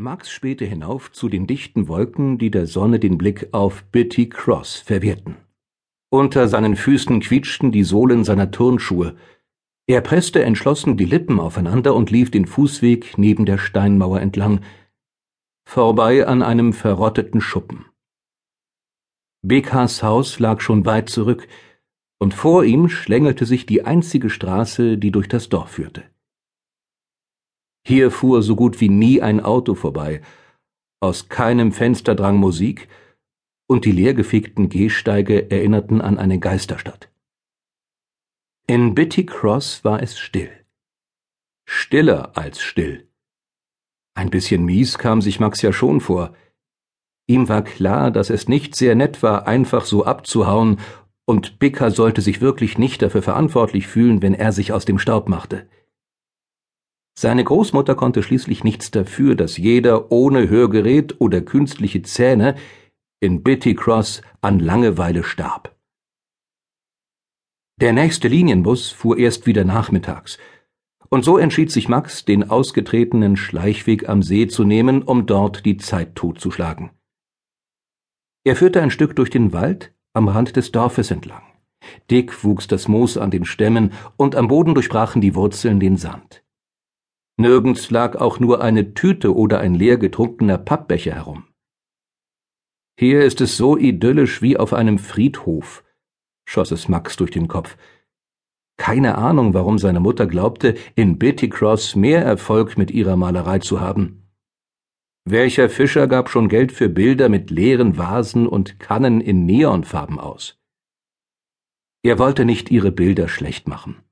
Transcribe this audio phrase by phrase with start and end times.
[0.00, 4.76] Max spähte hinauf zu den dichten Wolken, die der Sonne den Blick auf Bitty Cross
[4.76, 5.38] verwehrten.
[6.08, 9.16] Unter seinen Füßen quietschten die Sohlen seiner Turnschuhe.
[9.88, 14.60] Er presste entschlossen die Lippen aufeinander und lief den Fußweg neben der Steinmauer entlang,
[15.68, 17.84] vorbei an einem verrotteten Schuppen.
[19.42, 21.48] Bekas Haus lag schon weit zurück,
[22.20, 26.04] und vor ihm schlängelte sich die einzige Straße, die durch das Dorf führte.
[27.88, 30.20] Hier fuhr so gut wie nie ein Auto vorbei,
[31.00, 32.86] aus keinem Fenster drang Musik,
[33.66, 37.10] und die leergefegten Gehsteige erinnerten an eine Geisterstadt.
[38.66, 40.50] In Bitty Cross war es still.
[41.64, 43.08] Stiller als still.
[44.14, 46.34] Ein bisschen mies kam sich Max ja schon vor.
[47.26, 50.78] Ihm war klar, dass es nicht sehr nett war, einfach so abzuhauen,
[51.24, 55.30] und Bicker sollte sich wirklich nicht dafür verantwortlich fühlen, wenn er sich aus dem Staub
[55.30, 55.66] machte.
[57.20, 62.54] Seine Großmutter konnte schließlich nichts dafür, dass jeder ohne Hörgerät oder künstliche Zähne
[63.18, 65.76] in Bitty Cross an Langeweile starb.
[67.80, 70.38] Der nächste Linienbus fuhr erst wieder nachmittags,
[71.08, 75.76] und so entschied sich Max, den ausgetretenen Schleichweg am See zu nehmen, um dort die
[75.76, 76.90] Zeit totzuschlagen.
[78.44, 81.42] Er führte ein Stück durch den Wald am Rand des Dorfes entlang.
[82.12, 86.44] Dick wuchs das Moos an den Stämmen, und am Boden durchbrachen die Wurzeln den Sand.
[87.40, 91.44] Nirgends lag auch nur eine Tüte oder ein leer getrunkener Pappbecher herum.
[92.98, 95.84] Hier ist es so idyllisch wie auf einem Friedhof,
[96.48, 97.76] schoss es Max durch den Kopf.
[98.76, 103.80] Keine Ahnung, warum seine Mutter glaubte, in Bitty Cross mehr Erfolg mit ihrer Malerei zu
[103.80, 104.28] haben.
[105.24, 110.58] Welcher Fischer gab schon Geld für Bilder mit leeren Vasen und Kannen in Neonfarben aus?
[112.02, 114.02] Er wollte nicht ihre Bilder schlecht machen.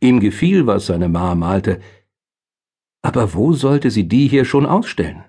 [0.00, 1.80] Ihm gefiel, was seine Ma malte,
[3.02, 5.24] aber wo sollte sie die hier schon ausstellen?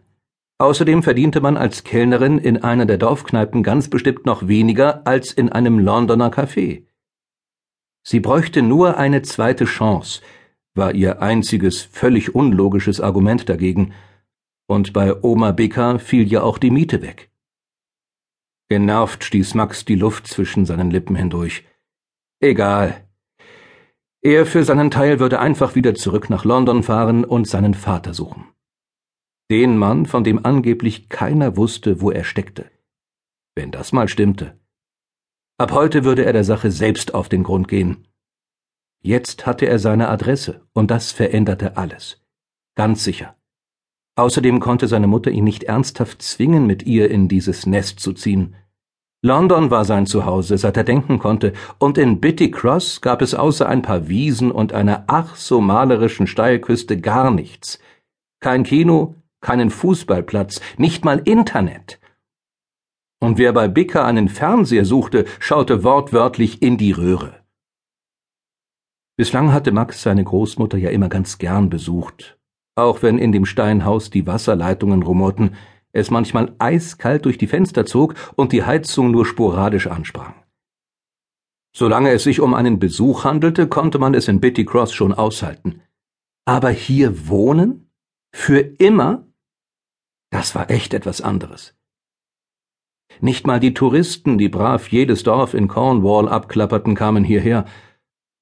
[0.59, 5.49] Außerdem verdiente man als Kellnerin in einer der Dorfkneipen ganz bestimmt noch weniger als in
[5.49, 6.85] einem Londoner Café.
[8.03, 10.21] Sie bräuchte nur eine zweite Chance,
[10.75, 13.93] war ihr einziges völlig unlogisches Argument dagegen,
[14.67, 17.30] und bei Oma Bicker fiel ja auch die Miete weg.
[18.69, 21.65] Genervt stieß Max die Luft zwischen seinen Lippen hindurch.
[22.39, 23.08] Egal,
[24.23, 28.45] er für seinen Teil würde einfach wieder zurück nach London fahren und seinen Vater suchen.
[29.52, 32.72] Den Mann, von dem angeblich keiner wusste, wo er steckte.
[33.54, 34.58] Wenn das mal stimmte.
[35.58, 38.08] Ab heute würde er der Sache selbst auf den Grund gehen.
[39.02, 42.26] Jetzt hatte er seine Adresse, und das veränderte alles.
[42.76, 43.36] Ganz sicher.
[44.16, 48.55] Außerdem konnte seine Mutter ihn nicht ernsthaft zwingen, mit ihr in dieses Nest zu ziehen.
[49.26, 53.70] London war sein Zuhause, seit er denken konnte, und in Bitty Cross gab es außer
[53.70, 57.80] ein paar Wiesen und einer ach so malerischen Steilküste gar nichts.
[58.42, 62.02] Kein Kino, keinen Fußballplatz, nicht mal Internet.
[63.22, 67.34] Und wer bei Bicker einen Fernseher suchte, schaute wortwörtlich in die Röhre.
[69.16, 72.38] Bislang hatte Max seine Großmutter ja immer ganz gern besucht,
[72.76, 75.55] auch wenn in dem Steinhaus die Wasserleitungen rumorten,
[75.93, 80.36] es manchmal eiskalt durch die Fenster zog und die Heizung nur sporadisch ansprang.
[81.76, 85.81] Solange es sich um einen Besuch handelte, konnte man es in Bitty Cross schon aushalten.
[86.45, 87.89] Aber hier wohnen?
[88.36, 89.27] Für immer?
[90.30, 91.76] Das war echt etwas anderes.
[93.21, 97.65] Nicht mal die Touristen, die brav jedes Dorf in Cornwall abklapperten, kamen hierher,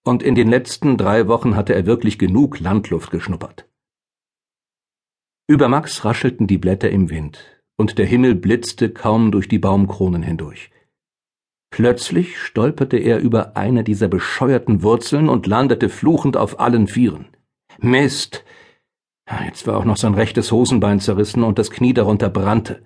[0.04, 3.68] und in den letzten drei Wochen hatte er wirklich genug Landluft geschnuppert.
[5.52, 10.24] Über Max raschelten die Blätter im Wind, und der Himmel blitzte kaum durch die Baumkronen
[10.24, 10.72] hindurch.
[11.72, 17.36] Plötzlich stolperte er über eine dieser bescheuerten Wurzeln und landete fluchend auf allen Vieren.
[17.80, 18.46] Mist!
[19.44, 22.86] Jetzt war auch noch sein rechtes Hosenbein zerrissen und das Knie darunter brannte.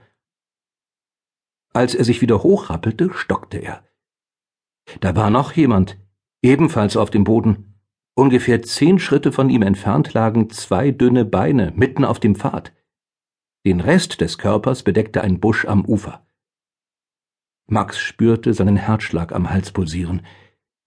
[1.71, 3.87] Als er sich wieder hochrappelte, stockte er.
[5.01, 5.99] Da war noch jemand,
[6.41, 7.74] ebenfalls auf dem Boden.
[8.17, 12.71] Ungefähr zehn Schritte von ihm entfernt lagen zwei dünne Beine mitten auf dem Pfad.
[13.65, 16.25] Den Rest des Körpers bedeckte ein Busch am Ufer.
[17.67, 20.25] Max spürte seinen Herzschlag am Hals pulsieren.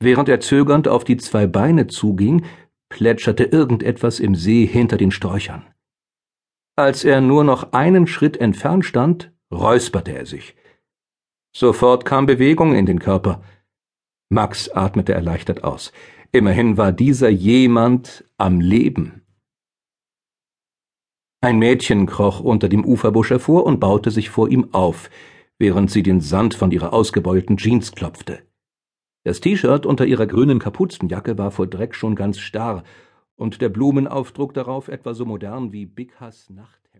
[0.00, 2.46] Während er zögernd auf die zwei Beine zuging,
[2.88, 5.66] plätscherte irgendetwas im See hinter den Sträuchern.
[6.76, 10.54] Als er nur noch einen Schritt entfernt stand, räusperte er sich.
[11.54, 13.42] Sofort kam Bewegung in den Körper.
[14.30, 15.92] Max atmete erleichtert aus.
[16.30, 19.22] Immerhin war dieser jemand am Leben.
[21.40, 25.08] Ein Mädchen kroch unter dem Uferbusch hervor und baute sich vor ihm auf,
[25.58, 28.42] während sie den Sand von ihrer ausgebeulten Jeans klopfte.
[29.24, 32.84] Das T-Shirt unter ihrer grünen Kapuzenjacke war vor Dreck schon ganz starr,
[33.36, 36.87] und der Blumenaufdruck darauf etwa so modern wie Big Hass Nacht.